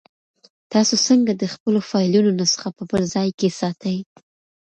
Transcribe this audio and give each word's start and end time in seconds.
تاسو 0.71 0.95
څنګه 1.07 1.31
د 1.35 1.43
خپلو 1.53 1.79
فایلونو 1.89 2.31
نسخه 2.39 2.69
په 2.77 2.83
بل 2.91 3.03
ځای 3.15 3.29
کې 3.39 3.49
ساتئ؟ 3.59 3.97